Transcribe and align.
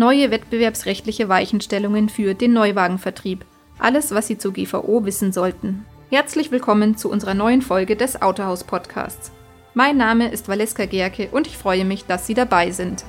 Neue 0.00 0.30
wettbewerbsrechtliche 0.30 1.28
Weichenstellungen 1.28 2.08
für 2.08 2.32
den 2.32 2.54
Neuwagenvertrieb. 2.54 3.44
Alles, 3.78 4.14
was 4.14 4.28
Sie 4.28 4.38
zur 4.38 4.54
GVO 4.54 5.04
wissen 5.04 5.30
sollten. 5.30 5.84
Herzlich 6.08 6.50
willkommen 6.50 6.96
zu 6.96 7.10
unserer 7.10 7.34
neuen 7.34 7.60
Folge 7.60 7.96
des 7.96 8.22
Autohaus 8.22 8.64
Podcasts. 8.64 9.30
Mein 9.74 9.98
Name 9.98 10.30
ist 10.30 10.48
Valeska 10.48 10.86
Gerke 10.86 11.28
und 11.30 11.46
ich 11.46 11.58
freue 11.58 11.84
mich, 11.84 12.06
dass 12.06 12.26
Sie 12.26 12.32
dabei 12.32 12.70
sind. 12.70 13.04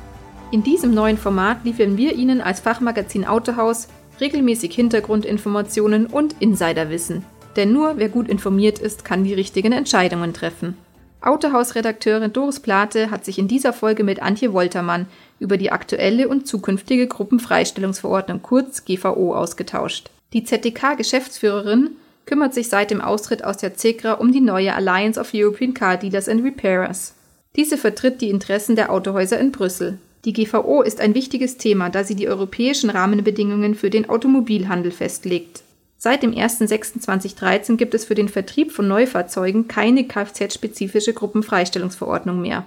In 0.52 0.64
diesem 0.64 0.94
neuen 0.94 1.18
Format 1.18 1.64
liefern 1.64 1.96
wir 1.96 2.14
Ihnen 2.14 2.42
als 2.42 2.60
Fachmagazin 2.60 3.26
Autohaus 3.26 3.88
regelmäßig 4.20 4.76
Hintergrundinformationen 4.76 6.08
und 6.08 6.36
Insiderwissen. 6.42 7.24
Denn 7.56 7.72
nur 7.72 8.00
wer 8.00 8.10
gut 8.10 8.28
informiert 8.28 8.80
ist, 8.80 9.06
kann 9.06 9.24
die 9.24 9.34
richtigen 9.34 9.72
Entscheidungen 9.72 10.34
treffen. 10.34 10.76
Autohaus-Redakteurin 11.22 12.34
Doris 12.34 12.60
Plate 12.60 13.12
hat 13.12 13.26
sich 13.26 13.38
in 13.38 13.48
dieser 13.48 13.74
Folge 13.74 14.04
mit 14.04 14.22
Antje 14.22 14.54
Woltermann 14.54 15.06
über 15.40 15.58
die 15.58 15.72
aktuelle 15.72 16.28
und 16.28 16.48
zukünftige 16.48 17.08
Gruppenfreistellungsverordnung 17.08 18.42
kurz 18.42 18.86
GVO 18.86 19.36
ausgetauscht. 19.36 20.10
Die 20.34 20.44
ZDK-Geschäftsführerin 20.44 21.92
kümmert 22.26 22.54
sich 22.54 22.70
seit 22.70 22.90
dem 22.90 23.02
Austritt 23.02 23.44
aus 23.44 23.58
der 23.58 23.76
CEGRA 23.76 24.14
um 24.14 24.32
die 24.32 24.42
neue 24.42 24.74
Alliance 24.74 25.20
of 25.20 25.32
European 25.34 25.74
Car 25.74 25.98
Dealers 25.98 26.28
and 26.28 26.44
Repairers. 26.44 27.14
Diese 27.56 27.78
vertritt 27.78 28.22
die 28.22 28.30
Interessen 28.30 28.76
der 28.76 28.92
Autohäuser 28.92 29.40
in 29.40 29.52
Brüssel. 29.52 30.00
Die 30.26 30.34
GVO 30.34 30.82
ist 30.82 31.02
ein 31.02 31.16
wichtiges 31.16 31.58
Thema, 31.58 31.90
da 31.90 32.04
sie 32.04 32.16
die 32.16 32.30
europäischen 32.30 32.90
Rahmenbedingungen 32.90 33.76
für 33.76 33.90
den 33.90 34.10
Automobilhandel 34.10 34.92
festlegt. 34.92 35.64
Seit 36.04 36.24
dem 36.24 36.32
01.06.2013 36.32 37.78
gibt 37.78 37.94
es 37.94 38.06
für 38.06 38.16
den 38.16 38.28
Vertrieb 38.28 38.72
von 38.72 38.88
Neufahrzeugen 38.88 39.68
keine 39.68 40.04
Kfz-spezifische 40.06 41.14
Gruppenfreistellungsverordnung 41.14 42.42
mehr. 42.42 42.66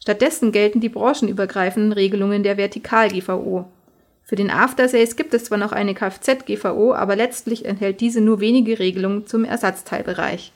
Stattdessen 0.00 0.50
gelten 0.50 0.80
die 0.80 0.88
branchenübergreifenden 0.88 1.92
Regelungen 1.92 2.42
der 2.42 2.56
Vertikal-GVO. 2.56 3.66
Für 4.24 4.34
den 4.34 4.50
After-Sales 4.50 5.14
gibt 5.14 5.32
es 5.34 5.44
zwar 5.44 5.58
noch 5.58 5.70
eine 5.70 5.94
Kfz-GVO, 5.94 6.92
aber 6.92 7.14
letztlich 7.14 7.66
enthält 7.66 8.00
diese 8.00 8.20
nur 8.20 8.40
wenige 8.40 8.80
Regelungen 8.80 9.28
zum 9.28 9.44
Ersatzteilbereich. 9.44 10.50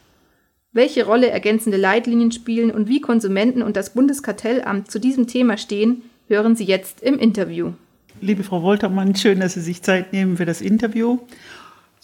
Welche 0.73 1.07
Rolle 1.07 1.31
ergänzende 1.31 1.79
Leitlinien 1.79 2.33
spielen 2.33 2.73
und 2.73 2.89
wie 2.89 3.01
Konsumenten 3.01 3.63
und 3.63 3.77
das 3.77 3.91
Bundeskartellamt 3.91 4.91
zu 4.91 4.99
diesem 4.99 5.29
Thema 5.29 5.57
stehen, 5.57 6.03
hören 6.27 6.57
Sie 6.57 6.65
jetzt 6.65 7.05
im 7.05 7.21
Interview. 7.21 7.75
Liebe 8.21 8.43
Frau 8.43 8.65
Woltermann, 8.65 9.15
schön, 9.15 9.39
dass 9.39 9.55
Sie 9.55 9.61
sich 9.61 9.83
Zeit 9.83 10.13
nehmen 10.13 10.39
für 10.39 10.45
das 10.45 10.61
Interview 10.61 11.21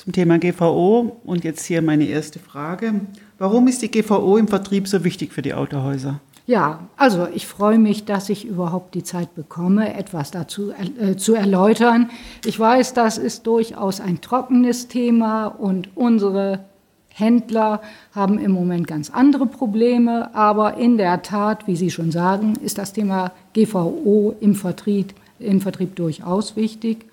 zum 0.06 0.12
Thema 0.12 0.38
GVO. 0.38 1.20
Und 1.24 1.44
jetzt 1.44 1.66
hier 1.66 1.82
meine 1.82 2.06
erste 2.06 2.38
Frage. 2.38 3.00
Warum 3.38 3.66
ist 3.66 3.82
die 3.82 3.90
GVO 3.90 4.36
im 4.36 4.46
Vertrieb 4.46 4.86
so 4.86 5.02
wichtig 5.02 5.32
für 5.32 5.42
die 5.42 5.52
Autohäuser? 5.52 6.20
Ja, 6.46 6.78
also 6.96 7.26
ich 7.34 7.48
freue 7.48 7.78
mich, 7.78 8.04
dass 8.04 8.28
ich 8.28 8.46
überhaupt 8.46 8.94
die 8.94 9.02
Zeit 9.02 9.34
bekomme, 9.34 9.94
etwas 9.94 10.30
dazu 10.30 10.70
äh, 10.70 11.16
zu 11.16 11.34
erläutern. 11.34 12.08
Ich 12.44 12.58
weiß, 12.58 12.94
das 12.94 13.18
ist 13.18 13.48
durchaus 13.48 14.00
ein 14.00 14.20
trockenes 14.20 14.86
Thema 14.86 15.48
und 15.48 15.88
unsere 15.96 16.60
Händler 17.08 17.80
haben 18.14 18.38
im 18.38 18.52
Moment 18.52 18.86
ganz 18.86 19.10
andere 19.10 19.46
Probleme, 19.46 20.32
aber 20.36 20.76
in 20.76 20.98
der 20.98 21.22
Tat, 21.22 21.66
wie 21.66 21.74
Sie 21.74 21.91
schon 21.91 22.12
sagen, 22.12 22.54
ist 22.62 22.78
das 22.78 22.92
Thema 22.92 23.32
GVO 23.54 24.36
im 24.38 24.54
Vertrieb, 24.54 25.14
im 25.41 25.60
Vertrieb 25.60 25.96
durchaus 25.96 26.54
wichtig. 26.54 27.06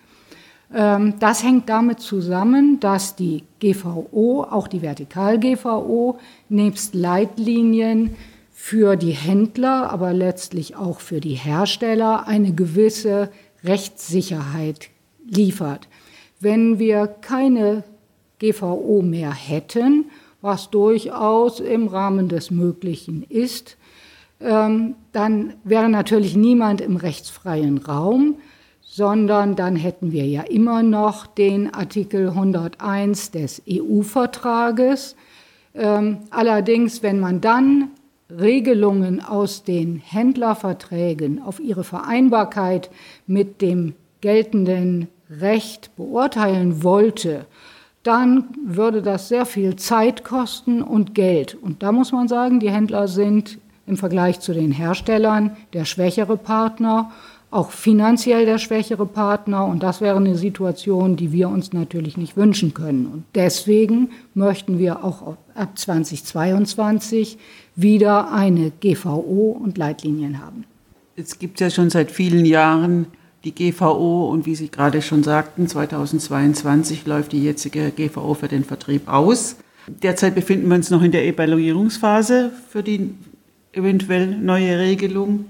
Ähm, 0.74 1.16
das 1.20 1.44
hängt 1.44 1.70
damit 1.70 2.00
zusammen, 2.00 2.80
dass 2.80 3.16
die 3.16 3.44
GVO, 3.60 4.44
auch 4.44 4.68
die 4.68 4.82
Vertikal-GVO, 4.82 6.20
nebst 6.50 6.96
Leitlinien 6.96 8.16
für 8.52 8.96
die 8.96 9.12
Händler, 9.12 9.92
aber 9.92 10.14
letztlich 10.14 10.76
auch 10.76 11.00
für 11.00 11.20
die 11.20 11.36
Hersteller 11.36 12.28
eine 12.28 12.54
gewisse 12.54 13.30
Rechtssicherheit 13.64 14.90
liefert. 15.26 15.88
Wenn 16.40 16.80
wir 16.80 17.08
keine 17.08 17.84
GVO 18.40 19.02
mehr 19.02 19.34
hätten, 19.34 20.06
was 20.42 20.70
durchaus 20.70 21.60
im 21.60 21.88
Rahmen 21.88 22.28
des 22.28 22.52
Möglichen 22.52 23.24
ist, 23.24 23.78
ähm, 24.42 24.96
dann 25.14 25.54
wäre 25.64 25.88
natürlich 25.88 26.36
niemand 26.36 26.82
im 26.82 26.98
rechtsfreien 26.98 27.78
Raum 27.78 28.36
sondern 28.96 29.56
dann 29.56 29.76
hätten 29.76 30.12
wir 30.12 30.28
ja 30.28 30.44
immer 30.44 30.84
noch 30.84 31.26
den 31.26 31.74
Artikel 31.74 32.30
101 32.30 33.32
des 33.32 33.64
EU-Vertrages. 33.68 35.16
Ähm, 35.74 36.20
allerdings, 36.30 37.02
wenn 37.02 37.20
man 37.20 37.42
dann 37.42 37.90
Regelungen 38.30 39.20
aus 39.20 39.64
den 39.64 39.96
Händlerverträgen 39.96 41.42
auf 41.42 41.60
ihre 41.60 41.84
Vereinbarkeit 41.84 42.92
mit 43.26 43.64
dem 43.64 43.96
geltenden 44.22 45.08
Recht 45.28 45.96
beurteilen 45.96 46.84
wollte, 46.84 47.48
dann 48.04 48.50
würde 48.64 49.02
das 49.02 49.28
sehr 49.28 49.48
viel 49.48 49.76
Zeit 49.76 50.24
kosten 50.24 50.84
und 50.84 51.16
Geld. 51.16 51.56
Und 51.56 51.82
da 51.82 51.92
muss 51.92 52.12
man 52.12 52.28
sagen, 52.28 52.60
die 52.60 52.70
Händler 52.70 53.08
sind 53.08 53.58
im 53.88 53.98
Vergleich 53.98 54.40
zu 54.40 54.54
den 54.54 54.72
Herstellern 54.72 55.58
der 55.74 55.86
schwächere 55.86 56.38
Partner 56.38 57.12
auch 57.54 57.72
finanziell 57.72 58.46
der 58.46 58.58
schwächere 58.58 59.06
Partner. 59.06 59.66
Und 59.66 59.84
das 59.84 60.02
wäre 60.02 60.18
eine 60.18 60.36
Situation, 60.36 61.16
die 61.16 61.32
wir 61.32 61.50
uns 61.50 61.74
natürlich 61.74 62.18
nicht 62.18 62.36
wünschen 62.36 62.74
können. 62.74 63.06
Und 63.06 63.24
deswegen 63.36 64.10
möchten 64.34 64.80
wir 64.80 65.04
auch 65.04 65.38
ab 65.56 65.78
2022 65.78 67.38
wieder 67.76 68.32
eine 68.32 68.72
GVO 68.72 69.58
und 69.62 69.78
Leitlinien 69.78 70.44
haben. 70.44 70.66
Es 71.16 71.38
gibt 71.38 71.60
ja 71.60 71.70
schon 71.70 71.90
seit 71.90 72.12
vielen 72.12 72.46
Jahren 72.46 73.08
die 73.44 73.54
GVO 73.54 74.30
und 74.30 74.46
wie 74.46 74.56
Sie 74.56 74.70
gerade 74.70 75.02
schon 75.02 75.22
sagten, 75.22 75.68
2022 75.68 77.06
läuft 77.06 77.34
die 77.34 77.44
jetzige 77.44 77.92
GVO 77.92 78.34
für 78.34 78.48
den 78.48 78.64
Vertrieb 78.64 79.08
aus. 79.08 79.58
Derzeit 79.88 80.34
befinden 80.34 80.70
wir 80.70 80.76
uns 80.76 80.90
noch 80.90 81.04
in 81.04 81.12
der 81.12 81.26
Evaluierungsphase 81.28 82.52
für 82.70 82.84
die 82.84 83.12
eventuell 83.74 84.28
neue 84.38 84.80
Regelung. 84.80 85.46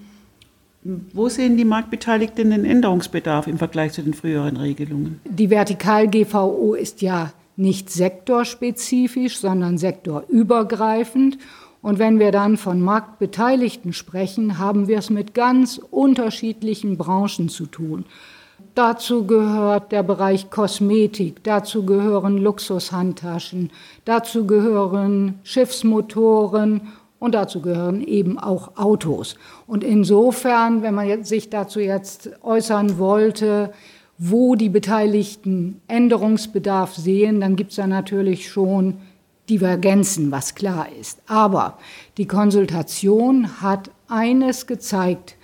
Wo 0.83 1.29
sehen 1.29 1.55
die 1.55 1.66
Marktbeteiligten 1.66 2.49
den 2.49 2.66
Änderungsbedarf 2.66 3.47
im 3.47 3.57
Vergleich 3.57 3.94
zu 3.94 4.01
den 4.01 4.13
früheren 4.13 4.57
Regelungen? 4.57 5.21
Die 5.23 5.49
Vertikal-GVO 5.49 6.73
ist 6.73 7.01
ja 7.01 7.31
nicht 7.55 7.89
sektorspezifisch, 7.89 9.38
sondern 9.38 9.77
sektorübergreifend. 9.77 11.38
Und 11.81 11.99
wenn 11.99 12.19
wir 12.19 12.31
dann 12.31 12.57
von 12.57 12.81
Marktbeteiligten 12.81 13.94
sprechen, 13.94 14.57
haben 14.57 14.88
wir 14.88 14.97
es 14.97 15.09
mit 15.09 15.33
ganz 15.33 15.79
unterschiedlichen 15.91 16.97
Branchen 16.97 17.50
zu 17.50 17.65
tun. 17.65 18.05
Dazu 18.75 19.27
gehört 19.27 19.91
der 19.91 20.03
Bereich 20.03 20.50
Kosmetik, 20.50 21.44
dazu 21.44 21.85
gehören 21.85 22.38
Luxushandtaschen, 22.38 23.69
dazu 24.03 24.47
gehören 24.47 25.35
Schiffsmotoren 25.44 26.81
und 27.23 27.35
dazu 27.35 27.61
gehören 27.61 28.06
eben 28.06 28.38
auch 28.38 28.75
Autos. 28.75 29.38
Und 29.66 29.81
insofern, 29.81 30.81
wenn 30.81 30.94
man 30.94 31.23
sich 31.23 31.50
dazu 31.50 31.79
jetzt 31.79 32.31
äußern 32.44 32.97
wollte, 32.97 33.72
wo 34.17 34.56
die 34.56 34.67
Beteiligten 34.67 35.79
Änderungsbedarf 35.88 36.94
sehen, 36.94 37.39
dann 37.39 37.56
gibt 37.56 37.69
es 37.69 37.78
da 37.78 37.88
natürlich 37.88 38.51
schon 38.51 38.95
Divergenzen, 39.50 40.31
was 40.31 40.53
klar 40.53 40.88
ist. 41.00 41.22
Aber 41.25 41.78
die 42.17 42.28
Konsultation 42.28 43.62
hat 43.62 43.89
eines 44.09 44.67
gezeigt, 44.67 45.38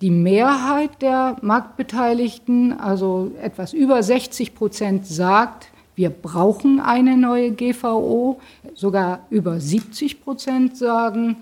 die 0.00 0.10
Mehrheit 0.10 1.02
der 1.02 1.36
Marktbeteiligten, 1.42 2.72
also 2.72 3.32
etwas 3.42 3.74
über 3.74 4.02
60 4.02 4.54
Prozent, 4.54 5.06
sagt, 5.06 5.68
wir 5.98 6.10
brauchen 6.10 6.78
eine 6.78 7.16
neue 7.16 7.50
GVO. 7.50 8.38
Sogar 8.74 9.26
über 9.30 9.58
70 9.58 10.22
Prozent 10.22 10.76
sagen, 10.76 11.38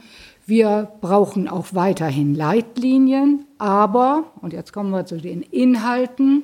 wir 0.47 0.91
brauchen 1.03 1.47
auch 1.47 1.67
weiterhin 1.73 2.35
Leitlinien. 2.35 3.45
Aber, 3.59 4.25
und 4.41 4.55
jetzt 4.55 4.73
kommen 4.73 4.93
wir 4.93 5.05
zu 5.05 5.19
den 5.19 5.43
Inhalten, 5.43 6.43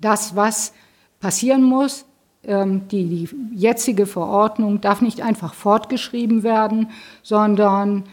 das, 0.00 0.34
was 0.34 0.72
passieren 1.20 1.62
muss, 1.62 2.06
ähm, 2.42 2.88
die, 2.88 3.04
die 3.04 3.28
jetzige 3.54 4.06
Verordnung 4.06 4.80
darf 4.80 5.02
nicht 5.02 5.20
einfach 5.20 5.52
fortgeschrieben 5.52 6.42
werden, 6.42 6.88
sondern 7.22 8.04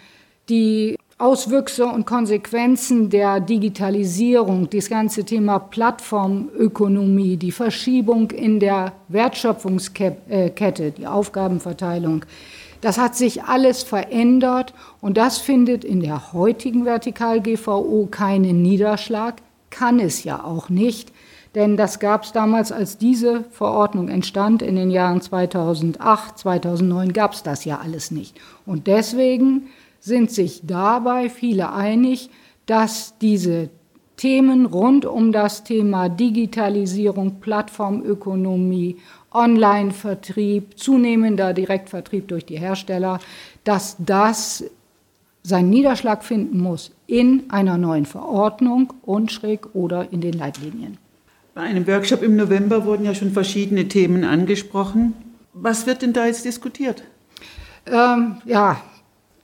die 0.49 0.98
Auswüchse 1.19 1.85
und 1.85 2.05
Konsequenzen 2.05 3.09
der 3.09 3.41
Digitalisierung, 3.41 4.69
das 4.69 4.89
ganze 4.89 5.25
Thema 5.25 5.59
Plattformökonomie, 5.59 7.35
die 7.35 7.51
Verschiebung 7.51 8.31
in 8.31 8.61
der 8.61 8.93
Wertschöpfungskette, 9.09 10.91
die 10.91 11.05
Aufgabenverteilung, 11.05 12.23
das 12.79 12.97
hat 12.97 13.17
sich 13.17 13.43
alles 13.43 13.83
verändert 13.83 14.73
und 15.01 15.17
das 15.17 15.39
findet 15.39 15.83
in 15.83 15.99
der 15.99 16.31
heutigen 16.31 16.85
Vertikal-GVO 16.85 18.07
keinen 18.09 18.61
Niederschlag, 18.61 19.41
kann 19.71 19.99
es 19.99 20.23
ja 20.23 20.41
auch 20.41 20.69
nicht, 20.69 21.11
denn 21.53 21.75
das 21.75 21.99
gab 21.99 22.23
es 22.23 22.31
damals, 22.31 22.71
als 22.71 22.97
diese 22.97 23.43
Verordnung 23.51 24.07
entstand, 24.07 24.61
in 24.61 24.77
den 24.77 24.89
Jahren 24.89 25.19
2008, 25.19 26.37
2009 26.37 27.11
gab 27.11 27.33
es 27.33 27.43
das 27.43 27.65
ja 27.65 27.79
alles 27.83 28.09
nicht. 28.09 28.39
Und 28.65 28.87
deswegen 28.87 29.63
sind 29.99 30.31
sich 30.31 30.61
dabei 30.63 31.29
viele 31.29 31.73
einig, 31.73 32.29
dass 32.65 33.17
diese 33.19 33.69
Themen 34.17 34.65
rund 34.65 35.05
um 35.05 35.31
das 35.31 35.63
Thema 35.63 36.09
Digitalisierung, 36.09 37.39
Plattformökonomie, 37.39 38.97
Online-Vertrieb, 39.31 40.77
zunehmender 40.77 41.53
Direktvertrieb 41.53 42.27
durch 42.27 42.45
die 42.45 42.59
Hersteller, 42.59 43.19
dass 43.63 43.95
das 43.99 44.65
seinen 45.43 45.69
Niederschlag 45.69 46.23
finden 46.23 46.59
muss 46.59 46.91
in 47.07 47.49
einer 47.49 47.77
neuen 47.77 48.05
Verordnung 48.05 48.93
und 49.03 49.31
schräg 49.31 49.73
oder 49.73 50.11
in 50.11 50.21
den 50.21 50.33
Leitlinien. 50.33 50.97
Bei 51.55 51.61
einem 51.61 51.87
Workshop 51.87 52.21
im 52.21 52.35
November 52.35 52.85
wurden 52.85 53.05
ja 53.05 53.15
schon 53.15 53.31
verschiedene 53.31 53.87
Themen 53.87 54.23
angesprochen. 54.23 55.13
Was 55.53 55.87
wird 55.87 56.01
denn 56.01 56.13
da 56.13 56.25
jetzt 56.25 56.45
diskutiert? 56.45 57.03
Ähm, 57.85 58.37
ja, 58.45 58.81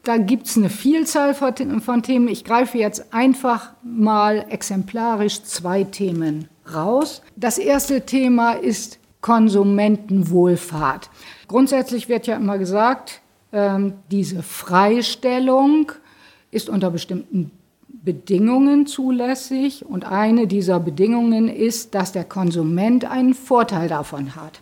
da 0.05 0.17
gibt 0.17 0.47
es 0.47 0.55
eine 0.55 0.69
Vielzahl 0.69 1.33
von 1.33 2.03
Themen. 2.03 2.27
Ich 2.27 2.43
greife 2.43 2.77
jetzt 2.77 3.13
einfach 3.13 3.71
mal 3.83 4.45
exemplarisch 4.49 5.43
zwei 5.43 5.83
Themen 5.83 6.47
raus. 6.73 7.21
Das 7.35 7.57
erste 7.57 8.05
Thema 8.05 8.53
ist 8.53 8.99
Konsumentenwohlfahrt. 9.21 11.09
Grundsätzlich 11.47 12.09
wird 12.09 12.27
ja 12.27 12.35
immer 12.35 12.57
gesagt, 12.57 13.21
ähm, 13.51 13.93
diese 14.11 14.43
Freistellung 14.43 15.91
ist 16.51 16.69
unter 16.69 16.91
bestimmten 16.91 17.51
Bedingungen 17.87 18.85
zulässig 18.85 19.83
und 19.85 20.05
eine 20.05 20.45
dieser 20.45 20.79
Bedingungen 20.79 21.49
ist, 21.49 21.95
dass 21.95 22.11
der 22.11 22.23
Konsument 22.23 23.09
einen 23.09 23.33
Vorteil 23.33 23.89
davon 23.89 24.35
hat. 24.35 24.61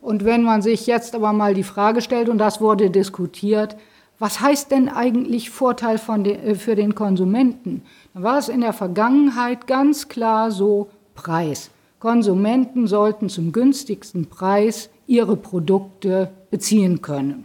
Und 0.00 0.24
wenn 0.24 0.42
man 0.42 0.62
sich 0.62 0.86
jetzt 0.86 1.14
aber 1.14 1.34
mal 1.34 1.52
die 1.52 1.64
Frage 1.64 2.00
stellt, 2.00 2.30
und 2.30 2.38
das 2.38 2.62
wurde 2.62 2.90
diskutiert, 2.90 3.76
was 4.18 4.40
heißt 4.40 4.70
denn 4.70 4.88
eigentlich 4.88 5.50
Vorteil 5.50 6.00
de, 6.18 6.34
äh, 6.34 6.54
für 6.54 6.74
den 6.74 6.94
Konsumenten? 6.94 7.82
Dann 8.14 8.22
war 8.22 8.38
es 8.38 8.48
in 8.48 8.60
der 8.60 8.72
Vergangenheit 8.72 9.66
ganz 9.66 10.08
klar 10.08 10.50
so 10.50 10.88
Preis. 11.14 11.70
Konsumenten 12.00 12.86
sollten 12.86 13.28
zum 13.28 13.52
günstigsten 13.52 14.26
Preis 14.26 14.88
ihre 15.06 15.36
Produkte 15.36 16.30
beziehen 16.50 17.02
können. 17.02 17.44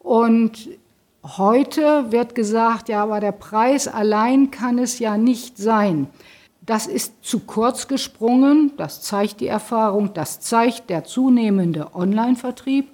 Und 0.00 0.68
heute 1.22 2.10
wird 2.10 2.34
gesagt, 2.34 2.88
ja, 2.88 3.02
aber 3.02 3.20
der 3.20 3.32
Preis 3.32 3.86
allein 3.86 4.50
kann 4.50 4.78
es 4.78 4.98
ja 4.98 5.16
nicht 5.16 5.58
sein. 5.58 6.08
Das 6.62 6.86
ist 6.86 7.14
zu 7.22 7.40
kurz 7.40 7.88
gesprungen, 7.88 8.72
das 8.76 9.00
zeigt 9.00 9.40
die 9.40 9.46
Erfahrung, 9.46 10.12
das 10.12 10.40
zeigt 10.40 10.90
der 10.90 11.04
zunehmende 11.04 11.94
Online-Vertrieb. 11.94 12.88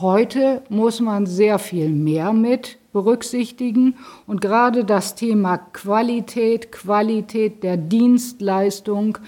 Heute 0.00 0.62
muss 0.70 1.00
man 1.00 1.26
sehr 1.26 1.58
viel 1.58 1.90
mehr 1.90 2.32
mit 2.32 2.78
berücksichtigen 2.90 3.98
und 4.26 4.40
gerade 4.40 4.86
das 4.86 5.14
Thema 5.14 5.58
Qualität, 5.58 6.72
Qualität 6.72 7.62
der 7.62 7.76
Dienstleistung 7.76 9.18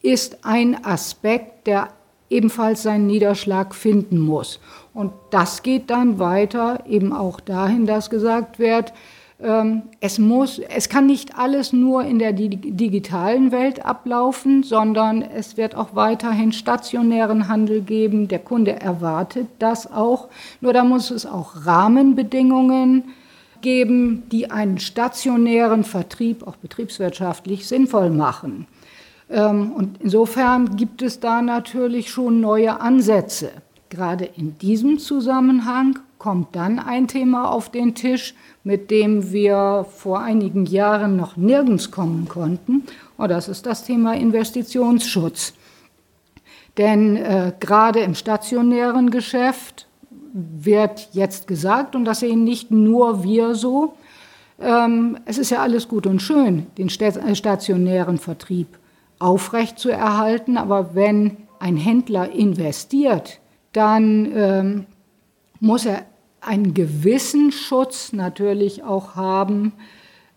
ist 0.00 0.38
ein 0.42 0.82
Aspekt, 0.86 1.66
der 1.66 1.88
ebenfalls 2.30 2.82
seinen 2.82 3.06
Niederschlag 3.06 3.74
finden 3.74 4.18
muss. 4.18 4.58
Und 4.94 5.12
das 5.30 5.62
geht 5.62 5.90
dann 5.90 6.18
weiter 6.18 6.84
eben 6.86 7.12
auch 7.12 7.38
dahin, 7.38 7.84
dass 7.84 8.08
gesagt 8.08 8.58
wird, 8.58 8.94
es 9.38 10.18
muss, 10.18 10.58
es 10.58 10.88
kann 10.88 11.06
nicht 11.06 11.36
alles 11.36 11.74
nur 11.74 12.04
in 12.04 12.18
der 12.18 12.32
digitalen 12.32 13.52
Welt 13.52 13.84
ablaufen, 13.84 14.62
sondern 14.62 15.20
es 15.20 15.58
wird 15.58 15.74
auch 15.74 15.94
weiterhin 15.94 16.52
stationären 16.52 17.46
Handel 17.46 17.82
geben. 17.82 18.28
Der 18.28 18.38
Kunde 18.38 18.80
erwartet 18.80 19.48
das 19.58 19.92
auch. 19.92 20.28
Nur 20.62 20.72
da 20.72 20.84
muss 20.84 21.10
es 21.10 21.26
auch 21.26 21.66
Rahmenbedingungen 21.66 23.04
geben, 23.60 24.22
die 24.32 24.50
einen 24.50 24.78
stationären 24.78 25.84
Vertrieb 25.84 26.46
auch 26.46 26.56
betriebswirtschaftlich 26.56 27.66
sinnvoll 27.66 28.08
machen. 28.08 28.66
Ähm, 29.28 29.72
und 29.72 29.98
insofern 30.00 30.76
gibt 30.76 31.02
es 31.02 31.20
da 31.20 31.42
natürlich 31.42 32.10
schon 32.10 32.40
neue 32.40 32.80
Ansätze. 32.80 33.50
Gerade 33.90 34.24
in 34.24 34.56
diesem 34.58 34.98
Zusammenhang 34.98 35.98
kommt 36.26 36.56
dann 36.56 36.80
ein 36.80 37.06
Thema 37.06 37.52
auf 37.52 37.70
den 37.70 37.94
Tisch, 37.94 38.34
mit 38.64 38.90
dem 38.90 39.30
wir 39.30 39.86
vor 39.88 40.18
einigen 40.18 40.66
Jahren 40.66 41.16
noch 41.16 41.36
nirgends 41.36 41.92
kommen 41.92 42.26
konnten. 42.26 42.82
Und 43.16 43.28
das 43.30 43.46
ist 43.46 43.64
das 43.64 43.84
Thema 43.84 44.16
Investitionsschutz. 44.16 45.54
Denn 46.78 47.16
äh, 47.16 47.52
gerade 47.60 48.00
im 48.00 48.16
stationären 48.16 49.10
Geschäft 49.10 49.86
wird 50.32 51.10
jetzt 51.12 51.46
gesagt, 51.46 51.94
und 51.94 52.04
das 52.04 52.18
sehen 52.18 52.42
nicht 52.42 52.72
nur 52.72 53.22
wir 53.22 53.54
so, 53.54 53.94
ähm, 54.60 55.18
es 55.26 55.38
ist 55.38 55.50
ja 55.50 55.62
alles 55.62 55.86
gut 55.86 56.08
und 56.08 56.20
schön, 56.20 56.66
den 56.76 56.88
äh, 56.88 57.36
stationären 57.36 58.18
Vertrieb 58.18 58.66
aufrecht 59.20 59.78
zu 59.78 59.90
erhalten, 59.90 60.56
aber 60.56 60.96
wenn 60.96 61.36
ein 61.60 61.76
Händler 61.76 62.32
investiert, 62.32 63.38
dann 63.72 64.32
ähm, 64.34 64.86
muss 65.60 65.86
er 65.86 66.02
einen 66.46 66.74
gewissen 66.74 67.52
Schutz 67.52 68.12
natürlich 68.12 68.82
auch 68.82 69.16
haben, 69.16 69.72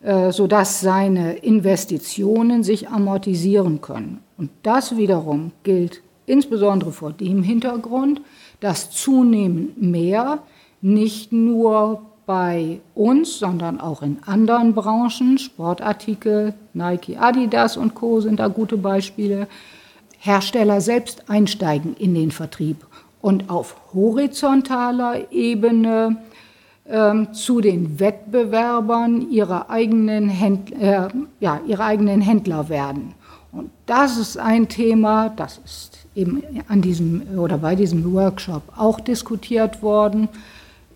äh, 0.01 0.31
sodass 0.31 0.81
seine 0.81 1.38
Investitionen 1.38 2.63
sich 2.63 2.89
amortisieren 2.89 3.81
können. 3.81 4.19
Und 4.38 4.50
das 4.63 4.97
wiederum 4.97 5.51
gilt 5.63 6.01
insbesondere 6.25 6.91
vor 6.91 7.11
dem 7.11 7.44
Hintergrund, 7.44 8.21
dass 8.59 8.91
zunehmend 8.91 9.81
mehr 9.81 10.39
nicht 10.81 11.31
nur 11.31 12.01
bei 12.25 12.79
uns, 12.94 13.39
sondern 13.39 13.79
auch 13.81 14.01
in 14.03 14.19
anderen 14.23 14.75
Branchen, 14.75 15.38
Sportartikel, 15.38 16.53
Nike, 16.73 17.17
Adidas 17.17 17.75
und 17.75 17.95
Co 17.95 18.21
sind 18.21 18.39
da 18.39 18.47
gute 18.47 18.77
Beispiele, 18.77 19.47
Hersteller 20.19 20.79
selbst 20.79 21.29
einsteigen 21.29 21.95
in 21.97 22.13
den 22.13 22.31
Vertrieb 22.31 22.85
und 23.21 23.50
auf 23.50 23.75
horizontaler 23.94 25.31
Ebene 25.31 26.18
ähm, 26.88 27.33
zu 27.33 27.62
den 27.62 28.00
Wettbewerbern 28.00 29.30
ihrer 29.30 29.69
eigenen, 29.69 30.30
Händler, 30.30 31.07
äh, 31.07 31.10
ja, 31.39 31.62
ihrer 31.68 31.86
eigenen 31.86 32.21
Händler 32.21 32.69
werden. 32.69 33.13
Und 33.51 33.69
das 33.86 34.18
ist 34.18 34.38
ein 34.38 34.68
Thema, 34.68 35.30
das 35.30 35.60
ist 35.66 36.07
eben 36.16 36.44
an 36.68 36.81
diesem 36.81 37.21
oder 37.38 37.57
bei 37.57 37.75
diesem 37.75 38.13
Workshop 38.13 38.63
auch 38.75 39.00
diskutiert 39.00 39.81
worden. 39.81 40.30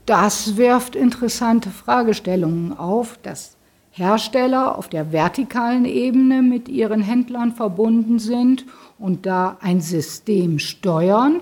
Das 0.05 0.57
wirft 0.57 0.95
interessante 0.95 1.69
Fragestellungen 1.69 2.77
auf, 2.77 3.17
dass 3.23 3.55
Hersteller 3.91 4.77
auf 4.77 4.89
der 4.89 5.11
vertikalen 5.11 5.85
Ebene 5.85 6.41
mit 6.41 6.67
ihren 6.67 7.01
Händlern 7.01 7.53
verbunden 7.53 8.17
sind 8.19 8.65
und 8.97 9.25
da 9.25 9.57
ein 9.61 9.81
System 9.81 10.57
steuern, 10.57 11.41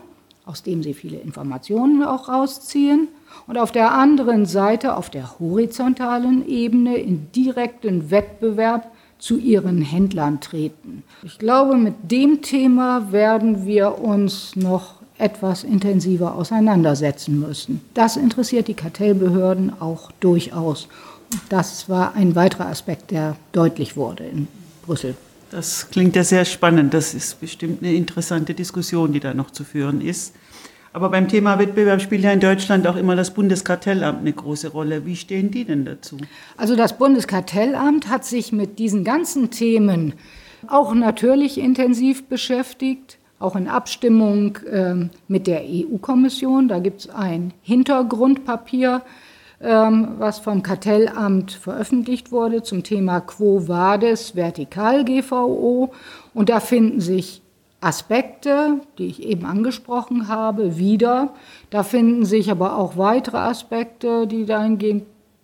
aus 0.51 0.63
dem 0.63 0.83
sie 0.83 0.93
viele 0.93 1.17
Informationen 1.17 2.03
auch 2.03 2.27
rausziehen. 2.27 3.07
Und 3.47 3.57
auf 3.57 3.71
der 3.71 3.93
anderen 3.93 4.45
Seite, 4.45 4.97
auf 4.97 5.09
der 5.09 5.39
horizontalen 5.39 6.47
Ebene, 6.47 6.97
in 6.97 7.31
direkten 7.31 8.11
Wettbewerb 8.11 8.91
zu 9.17 9.37
ihren 9.37 9.81
Händlern 9.81 10.41
treten. 10.41 11.03
Ich 11.23 11.39
glaube, 11.39 11.77
mit 11.77 11.93
dem 12.03 12.41
Thema 12.41 13.13
werden 13.13 13.65
wir 13.65 13.99
uns 13.99 14.55
noch 14.55 14.95
etwas 15.17 15.63
intensiver 15.63 16.35
auseinandersetzen 16.35 17.39
müssen. 17.39 17.79
Das 17.93 18.17
interessiert 18.17 18.67
die 18.67 18.73
Kartellbehörden 18.73 19.79
auch 19.79 20.11
durchaus. 20.19 20.87
Das 21.47 21.87
war 21.87 22.15
ein 22.15 22.35
weiterer 22.35 22.65
Aspekt, 22.65 23.11
der 23.11 23.37
deutlich 23.53 23.95
wurde 23.95 24.25
in 24.25 24.47
Brüssel. 24.85 25.15
Das 25.51 25.89
klingt 25.91 26.15
ja 26.15 26.23
sehr 26.23 26.45
spannend. 26.45 26.93
Das 26.93 27.13
ist 27.13 27.41
bestimmt 27.41 27.83
eine 27.83 27.93
interessante 27.93 28.53
Diskussion, 28.53 29.11
die 29.11 29.19
da 29.19 29.33
noch 29.33 29.51
zu 29.51 29.65
führen 29.65 29.99
ist. 29.99 30.33
Aber 30.93 31.09
beim 31.09 31.27
Thema 31.27 31.59
Wettbewerb 31.59 32.01
spielt 32.01 32.23
ja 32.23 32.31
in 32.31 32.39
Deutschland 32.39 32.87
auch 32.87 32.95
immer 32.95 33.15
das 33.15 33.33
Bundeskartellamt 33.33 34.19
eine 34.19 34.33
große 34.33 34.69
Rolle. 34.69 35.05
Wie 35.05 35.15
stehen 35.15 35.51
die 35.51 35.65
denn 35.65 35.83
dazu? 35.85 36.17
Also 36.57 36.75
das 36.75 36.97
Bundeskartellamt 36.97 38.09
hat 38.09 38.25
sich 38.25 38.53
mit 38.53 38.79
diesen 38.79 39.03
ganzen 39.03 39.51
Themen 39.51 40.13
auch 40.67 40.93
natürlich 40.93 41.57
intensiv 41.57 42.25
beschäftigt, 42.25 43.19
auch 43.39 43.55
in 43.55 43.67
Abstimmung 43.67 44.57
äh, 44.65 45.09
mit 45.27 45.47
der 45.47 45.63
EU-Kommission. 45.65 46.69
Da 46.69 46.79
gibt 46.79 47.01
es 47.01 47.09
ein 47.09 47.53
Hintergrundpapier 47.61 48.95
ähm, 48.95 49.01
was 49.61 50.39
vom 50.39 50.63
Kartellamt 50.63 51.51
veröffentlicht 51.51 52.31
wurde 52.31 52.63
zum 52.63 52.83
Thema 52.83 53.21
Quo 53.21 53.67
Vadis 53.67 54.35
Vertikal 54.35 55.05
GVO. 55.05 55.91
Und 56.33 56.49
da 56.49 56.59
finden 56.59 56.99
sich 56.99 57.41
Aspekte, 57.79 58.81
die 58.97 59.07
ich 59.07 59.23
eben 59.23 59.45
angesprochen 59.45 60.27
habe, 60.27 60.77
wieder. 60.77 61.33
Da 61.69 61.83
finden 61.83 62.25
sich 62.25 62.51
aber 62.51 62.77
auch 62.77 62.97
weitere 62.97 63.37
Aspekte, 63.37 64.27
die 64.27 64.45
dahingehend 64.45 65.03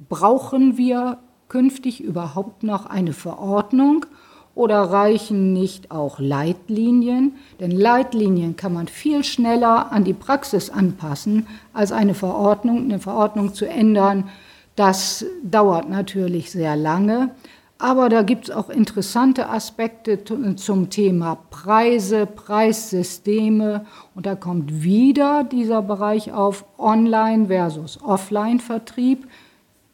brauchen 0.10 0.78
wir 0.78 1.18
künftig 1.50 2.04
überhaupt 2.04 2.64
noch 2.64 2.86
eine 2.86 3.14
Verordnung 3.14 4.06
oder 4.58 4.82
reichen 4.82 5.54
nicht 5.54 5.92
auch 5.92 6.20
Leitlinien? 6.20 7.36
Denn 7.60 7.72
Leitlinien 7.72 8.56
kann 8.56 8.74
man 8.74 8.88
viel 8.88 9.24
schneller 9.24 9.92
an 9.92 10.04
die 10.04 10.14
Praxis 10.14 10.70
anpassen, 10.70 11.48
als 11.74 11.92
eine 11.92 12.16
Verordnung. 12.16 12.86
Eine 12.86 13.00
Verordnung 13.00 13.54
zu 13.54 13.66
ändern, 13.66 14.30
das 14.76 15.26
dauert 15.44 15.90
natürlich 15.90 16.52
sehr 16.52 16.76
lange. 16.76 17.30
Aber 17.80 18.10
da 18.10 18.24
gibt 18.24 18.46
es 18.46 18.56
auch 18.56 18.70
interessante 18.70 19.50
Aspekte 19.50 20.24
zum 20.24 20.90
Thema 20.90 21.38
Preise, 21.52 22.26
Preissysteme. 22.26 23.86
Und 24.16 24.26
da 24.26 24.34
kommt 24.34 24.82
wieder 24.82 25.44
dieser 25.44 25.84
Bereich 25.84 26.34
auf 26.34 26.66
Online 26.80 27.46
versus 27.46 28.00
Offline-Vertrieb. 28.04 29.28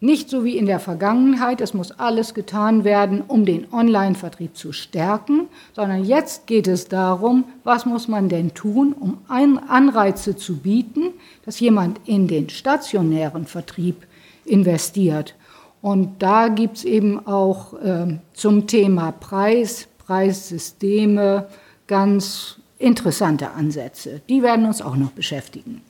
Nicht 0.03 0.29
so 0.29 0.43
wie 0.43 0.57
in 0.57 0.65
der 0.65 0.81
Vergangenheit, 0.81 1.61
es 1.61 1.73
muss 1.73 1.91
alles 1.91 2.33
getan 2.33 2.83
werden, 2.83 3.21
um 3.25 3.45
den 3.45 3.71
Online-Vertrieb 3.71 4.57
zu 4.57 4.73
stärken, 4.73 5.47
sondern 5.71 6.03
jetzt 6.03 6.45
geht 6.45 6.67
es 6.67 6.89
darum, 6.89 7.45
was 7.63 7.85
muss 7.85 8.09
man 8.09 8.27
denn 8.27 8.53
tun, 8.53 8.93
um 8.99 9.19
Anreize 9.29 10.35
zu 10.35 10.57
bieten, 10.57 11.13
dass 11.45 11.61
jemand 11.61 12.01
in 12.05 12.27
den 12.27 12.49
stationären 12.49 13.45
Vertrieb 13.45 14.05
investiert. 14.43 15.35
Und 15.81 16.21
da 16.21 16.49
gibt 16.49 16.79
es 16.79 16.83
eben 16.83 17.25
auch 17.25 17.73
äh, 17.75 18.17
zum 18.33 18.67
Thema 18.67 19.13
Preis, 19.13 19.87
Preissysteme 20.05 21.47
ganz 21.87 22.57
interessante 22.77 23.51
Ansätze. 23.51 24.19
Die 24.27 24.43
werden 24.43 24.65
uns 24.65 24.81
auch 24.81 24.97
noch 24.97 25.11
beschäftigen. 25.11 25.81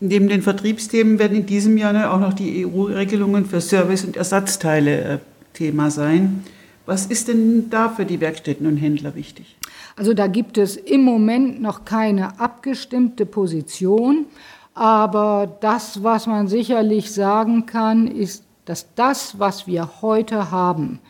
Neben 0.00 0.28
den 0.28 0.42
Vertriebsthemen 0.42 1.18
werden 1.18 1.38
in 1.38 1.46
diesem 1.46 1.76
Jahr 1.76 2.12
auch 2.12 2.20
noch 2.20 2.32
die 2.32 2.64
EU-Regelungen 2.64 3.46
für 3.46 3.60
Service- 3.60 4.04
und 4.04 4.16
Ersatzteile 4.16 5.00
äh, 5.00 5.18
Thema 5.54 5.90
sein. 5.90 6.44
Was 6.86 7.06
ist 7.06 7.28
denn 7.28 7.68
da 7.68 7.88
für 7.88 8.04
die 8.04 8.20
Werkstätten 8.20 8.66
und 8.66 8.76
Händler 8.76 9.16
wichtig? 9.16 9.56
Also 9.96 10.14
da 10.14 10.28
gibt 10.28 10.56
es 10.56 10.76
im 10.76 11.02
Moment 11.02 11.60
noch 11.60 11.84
keine 11.84 12.38
abgestimmte 12.38 13.26
Position. 13.26 14.26
Aber 14.72 15.58
das, 15.60 16.04
was 16.04 16.28
man 16.28 16.46
sicherlich 16.46 17.12
sagen 17.12 17.66
kann, 17.66 18.06
ist, 18.06 18.44
dass 18.64 18.94
das, 18.94 19.40
was 19.40 19.66
wir 19.66 20.00
heute 20.00 20.52
haben, 20.52 21.00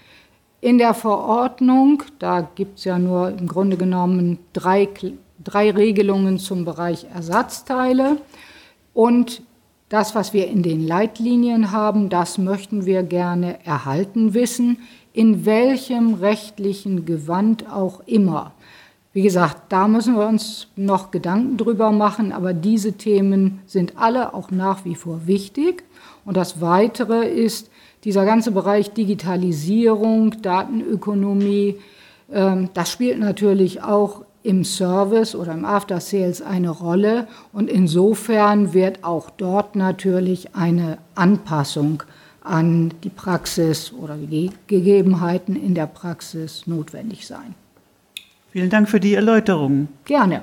in 0.63 0.79
der 0.79 0.95
Verordnung, 0.95 2.03
da 2.19 2.49
gibt 2.55 2.79
es 2.79 2.85
ja 2.85 2.99
nur 2.99 3.29
im 3.29 3.47
Grunde 3.47 3.77
genommen 3.77 4.39
drei, 4.55 4.89
drei 5.45 5.71
Regelungen 5.71 6.39
zum 6.39 6.65
Bereich 6.65 7.07
Ersatzteile 7.15 8.17
und 8.99 9.43
das, 9.91 10.17
was 10.17 10.33
wir 10.33 10.49
in 10.49 10.65
den 10.65 10.85
Leitlinien 10.85 11.71
haben, 11.71 12.09
das 12.09 12.37
möchten 12.37 12.85
wir 12.85 13.05
gerne 13.05 13.65
erhalten 13.65 14.35
wissen, 14.35 14.79
in 15.13 15.47
welchem 15.47 16.15
rechtlichen 16.15 17.05
Gewand 17.05 17.73
auch 17.73 18.01
immer. 18.07 18.55
Wie 19.13 19.23
gesagt, 19.23 19.71
da 19.73 19.87
müssen 19.87 20.17
wir 20.17 20.27
uns 20.27 20.67
noch 20.75 21.13
Gedanken 21.13 21.57
drüber 21.59 21.93
machen, 21.93 22.33
aber 22.33 22.53
diese 22.53 22.95
Themen 22.95 23.61
sind 23.67 23.93
alle 23.97 24.35
auch 24.35 24.51
nach 24.51 24.85
wie 24.85 24.97
vor 24.97 25.29
wichtig. 25.29 25.85
Und 26.25 26.37
das 26.37 26.61
Weitere 26.61 27.25
ist 27.29 27.71
dieser 28.03 28.25
ganze 28.25 28.51
Bereich 28.51 28.95
Digitalisierung, 28.95 30.43
Datenökonomie. 30.43 31.77
Ähm, 32.33 32.71
das 32.75 32.91
spielt 32.91 33.21
natürlich 33.21 33.81
auch 33.81 34.25
im 34.43 34.65
Service 34.65 35.35
oder 35.35 35.53
im 35.53 35.65
After 35.65 36.01
Sales 36.01 36.43
eine 36.43 36.71
Rolle. 36.71 37.27
Und 37.53 37.69
insofern 37.69 38.73
wird 38.73 39.05
auch 39.05 39.31
dort 39.31 39.77
natürlich 39.77 40.55
eine 40.55 40.99
Anpassung 41.15 42.03
an 42.41 42.95
die 43.05 43.11
Praxis 43.11 43.93
oder 43.93 44.17
die 44.17 44.51
Gegebenheiten 44.67 45.57
in 45.57 45.75
der 45.75 45.87
Praxis 45.87 46.67
notwendig 46.67 47.27
sein. 47.27 47.55
Vielen 48.51 48.71
Dank 48.71 48.89
für 48.89 49.01
die 49.01 49.15
Erläuterung. 49.15 49.89
Gerne. 50.05 50.43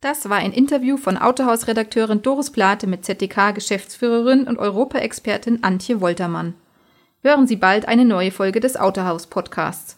Das 0.00 0.28
war 0.28 0.36
ein 0.36 0.52
Interview 0.52 0.96
von 0.96 1.16
Autohausredakteurin 1.16 2.22
Doris 2.22 2.50
Plate 2.50 2.86
mit 2.86 3.04
ZDK-Geschäftsführerin 3.04 4.44
und 4.44 4.58
Europaexpertin 4.58 5.64
Antje 5.64 6.00
Woltermann. 6.00 6.54
Hören 7.22 7.46
Sie 7.46 7.56
bald 7.56 7.88
eine 7.88 8.04
neue 8.04 8.30
Folge 8.30 8.60
des 8.60 8.76
Autohaus-Podcasts. 8.76 9.96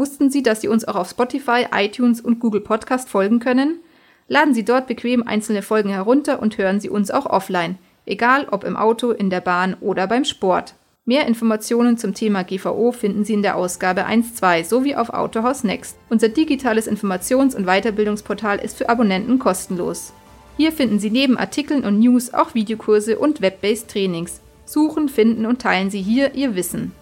Wussten 0.00 0.30
Sie, 0.30 0.42
dass 0.42 0.62
Sie 0.62 0.68
uns 0.68 0.88
auch 0.88 0.94
auf 0.94 1.10
Spotify, 1.10 1.66
iTunes 1.74 2.22
und 2.22 2.40
Google 2.40 2.62
Podcast 2.62 3.10
folgen 3.10 3.38
können? 3.38 3.80
Laden 4.28 4.54
Sie 4.54 4.64
dort 4.64 4.86
bequem 4.86 5.22
einzelne 5.22 5.60
Folgen 5.60 5.90
herunter 5.90 6.40
und 6.40 6.56
hören 6.56 6.80
Sie 6.80 6.88
uns 6.88 7.10
auch 7.10 7.26
offline, 7.26 7.76
egal 8.06 8.48
ob 8.50 8.64
im 8.64 8.78
Auto, 8.78 9.10
in 9.10 9.28
der 9.28 9.42
Bahn 9.42 9.76
oder 9.82 10.06
beim 10.06 10.24
Sport. 10.24 10.72
Mehr 11.04 11.26
Informationen 11.26 11.98
zum 11.98 12.14
Thema 12.14 12.44
GVO 12.44 12.92
finden 12.92 13.26
Sie 13.26 13.34
in 13.34 13.42
der 13.42 13.56
Ausgabe 13.56 14.06
1.2 14.06 14.64
sowie 14.64 14.96
auf 14.96 15.10
Autohaus 15.10 15.64
Next. 15.64 15.98
Unser 16.08 16.30
digitales 16.30 16.88
Informations- 16.90 17.54
und 17.54 17.66
Weiterbildungsportal 17.66 18.58
ist 18.58 18.78
für 18.78 18.88
Abonnenten 18.88 19.38
kostenlos. 19.38 20.14
Hier 20.56 20.72
finden 20.72 20.98
Sie 20.98 21.10
neben 21.10 21.36
Artikeln 21.36 21.84
und 21.84 21.98
News 21.98 22.32
auch 22.32 22.54
Videokurse 22.54 23.18
und 23.18 23.42
Web-based 23.42 23.90
Trainings. 23.90 24.40
Suchen, 24.64 25.10
finden 25.10 25.44
und 25.44 25.60
teilen 25.60 25.90
Sie 25.90 26.00
hier 26.00 26.34
Ihr 26.34 26.54
Wissen. 26.54 26.92